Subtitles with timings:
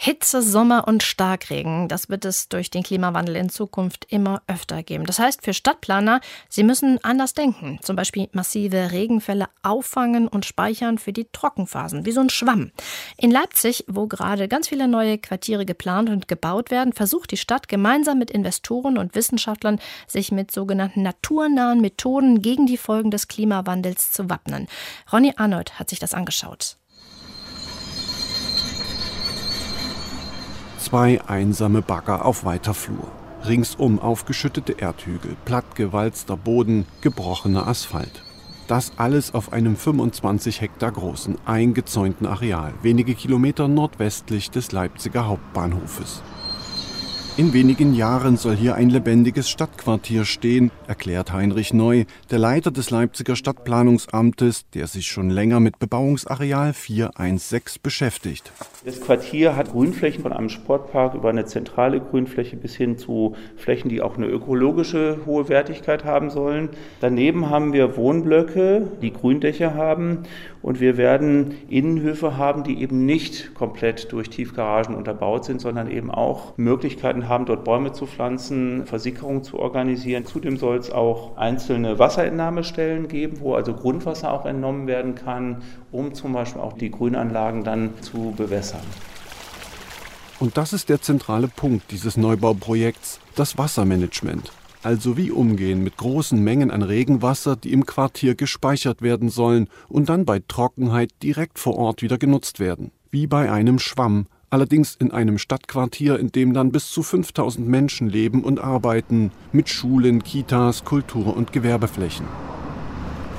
[0.00, 5.04] Hitze, Sommer und Starkregen, das wird es durch den Klimawandel in Zukunft immer öfter geben.
[5.06, 7.80] Das heißt für Stadtplaner, sie müssen anders denken.
[7.82, 12.70] Zum Beispiel massive Regenfälle auffangen und speichern für die Trockenphasen, wie so ein Schwamm.
[13.16, 17.66] In Leipzig, wo gerade ganz viele neue Quartiere geplant und gebaut werden, versucht die Stadt
[17.66, 24.12] gemeinsam mit Investoren und Wissenschaftlern, sich mit sogenannten naturnahen Methoden gegen die Folgen des Klimawandels
[24.12, 24.68] zu wappnen.
[25.12, 26.76] Ronny Arnold hat sich das angeschaut.
[30.78, 33.08] Zwei einsame Bagger auf weiter Flur.
[33.44, 38.22] Ringsum aufgeschüttete Erdhügel, plattgewalzter Boden, gebrochener Asphalt.
[38.68, 46.22] Das alles auf einem 25 Hektar großen, eingezäunten Areal, wenige Kilometer nordwestlich des Leipziger Hauptbahnhofes.
[47.38, 52.90] In wenigen Jahren soll hier ein lebendiges Stadtquartier stehen, erklärt Heinrich Neu, der Leiter des
[52.90, 58.50] Leipziger Stadtplanungsamtes, der sich schon länger mit Bebauungsareal 416 beschäftigt.
[58.84, 63.88] Das Quartier hat Grünflächen von einem Sportpark über eine zentrale Grünfläche bis hin zu Flächen,
[63.88, 66.70] die auch eine ökologische hohe Wertigkeit haben sollen.
[67.00, 70.24] Daneben haben wir Wohnblöcke, die Gründächer haben
[70.60, 76.10] und wir werden Innenhöfe haben, die eben nicht komplett durch Tiefgaragen unterbaut sind, sondern eben
[76.10, 80.26] auch Möglichkeiten haben, dort Bäume zu pflanzen, Versickerung zu organisieren.
[80.26, 85.62] Zudem soll es auch einzelne Wasserentnahmestellen geben, wo also Grundwasser auch entnommen werden kann,
[85.92, 88.80] um zum Beispiel auch die Grünanlagen dann zu bewässern.
[90.40, 94.52] Und das ist der zentrale Punkt dieses Neubauprojekts, das Wassermanagement.
[94.84, 100.08] Also wie umgehen mit großen Mengen an Regenwasser, die im Quartier gespeichert werden sollen und
[100.08, 102.92] dann bei Trockenheit direkt vor Ort wieder genutzt werden.
[103.10, 108.08] Wie bei einem Schwamm, allerdings in einem Stadtquartier, in dem dann bis zu 5000 Menschen
[108.08, 112.26] leben und arbeiten, mit Schulen, Kitas, Kultur- und Gewerbeflächen.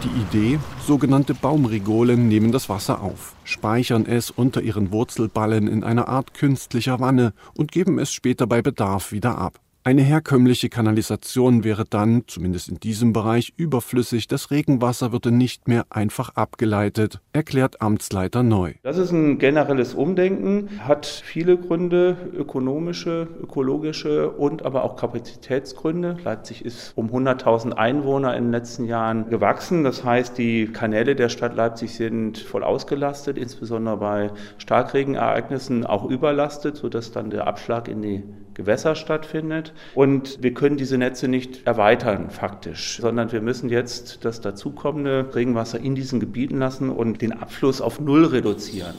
[0.03, 6.07] Die Idee, sogenannte Baumrigolen nehmen das Wasser auf, speichern es unter ihren Wurzelballen in einer
[6.07, 9.59] Art künstlicher Wanne und geben es später bei Bedarf wieder ab.
[9.85, 14.27] Eine herkömmliche Kanalisation wäre dann, zumindest in diesem Bereich, überflüssig.
[14.27, 18.73] Das Regenwasser würde nicht mehr einfach abgeleitet, erklärt Amtsleiter Neu.
[18.83, 26.17] Das ist ein generelles Umdenken, hat viele Gründe, ökonomische, ökologische und aber auch Kapazitätsgründe.
[26.25, 29.85] Leipzig ist um 100.000 Einwohner in den letzten Jahren gewachsen.
[29.85, 36.75] Das heißt, die Kanäle der Stadt Leipzig sind voll ausgelastet, insbesondere bei Starkregenereignissen auch überlastet,
[36.75, 38.23] sodass dann der Abschlag in die
[38.59, 39.73] Gewässer stattfindet.
[39.95, 45.79] Und wir können diese Netze nicht erweitern faktisch, sondern wir müssen jetzt das dazukommende Regenwasser
[45.79, 48.95] in diesen Gebieten lassen und den Abfluss auf Null reduzieren.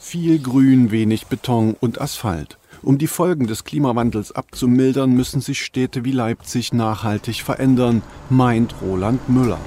[0.00, 2.58] Viel Grün, wenig Beton und Asphalt.
[2.82, 9.28] Um die Folgen des Klimawandels abzumildern, müssen sich Städte wie Leipzig nachhaltig verändern, meint Roland
[9.28, 9.60] Müller.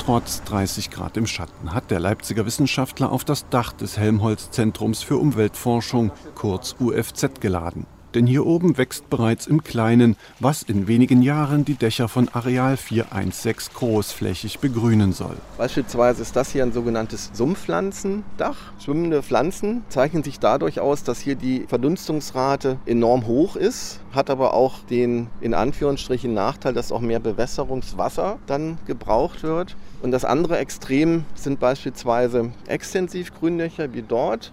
[0.00, 5.18] Trotz 30 Grad im Schatten hat der Leipziger Wissenschaftler auf das Dach des Helmholtz-Zentrums für
[5.18, 7.86] Umweltforschung, kurz UFZ, geladen.
[8.14, 12.76] Denn hier oben wächst bereits im Kleinen, was in wenigen Jahren die Dächer von Areal
[12.76, 15.36] 416 großflächig begrünen soll.
[15.56, 18.56] Beispielsweise ist das hier ein sogenanntes Sumpfpflanzendach.
[18.82, 24.54] Schwimmende Pflanzen zeichnen sich dadurch aus, dass hier die Verdunstungsrate enorm hoch ist, hat aber
[24.54, 29.76] auch den in Anführungsstrichen Nachteil, dass auch mehr Bewässerungswasser dann gebraucht wird.
[30.02, 34.52] Und das andere Extrem sind beispielsweise Extensivgründächer wie dort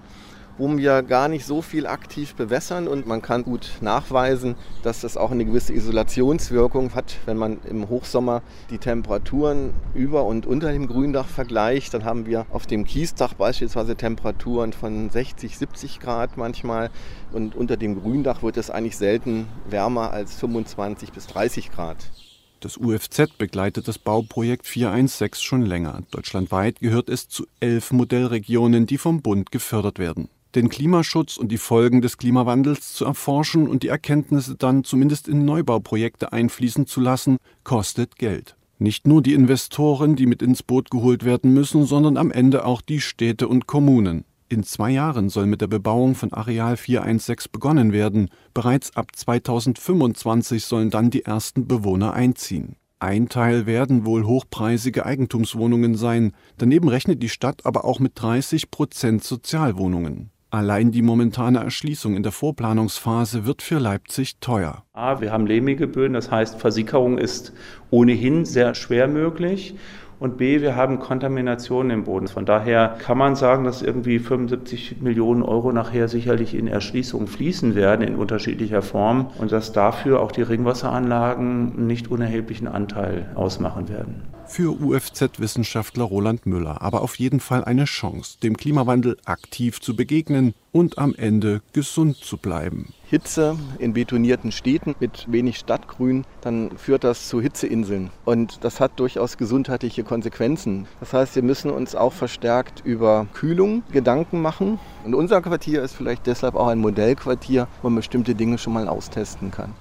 [0.57, 5.17] wo wir gar nicht so viel aktiv bewässern und man kann gut nachweisen, dass das
[5.17, 10.87] auch eine gewisse Isolationswirkung hat, wenn man im Hochsommer die Temperaturen über und unter dem
[10.87, 16.89] Gründach vergleicht, dann haben wir auf dem Kiesdach beispielsweise Temperaturen von 60, 70 Grad manchmal
[17.31, 21.97] und unter dem Gründach wird es eigentlich selten wärmer als 25 bis 30 Grad.
[22.59, 26.01] Das UFZ begleitet das Bauprojekt 416 schon länger.
[26.09, 31.57] Deutschlandweit gehört es zu elf Modellregionen, die vom Bund gefördert werden den Klimaschutz und die
[31.57, 37.37] Folgen des Klimawandels zu erforschen und die Erkenntnisse dann zumindest in Neubauprojekte einfließen zu lassen,
[37.63, 38.57] kostet Geld.
[38.79, 42.81] Nicht nur die Investoren, die mit ins Boot geholt werden müssen, sondern am Ende auch
[42.81, 44.25] die Städte und Kommunen.
[44.49, 48.29] In zwei Jahren soll mit der Bebauung von Areal 416 begonnen werden.
[48.53, 52.77] Bereits ab 2025 sollen dann die ersten Bewohner einziehen.
[52.99, 56.31] Ein Teil werden wohl hochpreisige Eigentumswohnungen sein.
[56.57, 60.31] Daneben rechnet die Stadt aber auch mit 30 Prozent Sozialwohnungen.
[60.49, 64.83] Allein die momentane Erschließung in der Vorplanungsphase wird für Leipzig teuer.
[64.93, 67.51] A, wir haben Lehmgebühren, das heißt, Versickerung ist
[67.89, 69.75] ohnehin sehr schwer möglich.
[70.19, 72.27] Und B, wir haben Kontamination im Boden.
[72.27, 77.75] Von daher kann man sagen, dass irgendwie 75 Millionen Euro nachher sicherlich in Erschließung fließen
[77.75, 84.36] werden in unterschiedlicher Form und dass dafür auch die Ringwasseranlagen nicht unerheblichen Anteil ausmachen werden.
[84.49, 90.53] Für UFZ-Wissenschaftler Roland Müller aber auf jeden Fall eine Chance, dem Klimawandel aktiv zu begegnen
[90.71, 92.93] und am Ende gesund zu bleiben.
[93.09, 98.09] Hitze in betonierten Städten mit wenig Stadtgrün, dann führt das zu Hitzeinseln.
[98.25, 100.87] Und das hat durchaus gesundheitliche Konsequenzen.
[100.99, 104.79] Das heißt, wir müssen uns auch verstärkt über Kühlung Gedanken machen.
[105.03, 108.87] Und unser Quartier ist vielleicht deshalb auch ein Modellquartier, wo man bestimmte Dinge schon mal
[108.87, 109.73] austesten kann.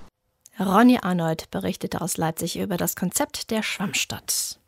[0.58, 4.58] Ronny Arnold berichtete aus Leipzig über das Konzept der Schwammstadt.